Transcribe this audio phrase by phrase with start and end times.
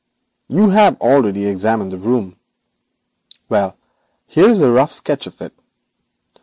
[0.47, 2.39] You have already examined the room.
[3.49, 3.77] Well,
[4.25, 5.53] here is a rough sketch of it.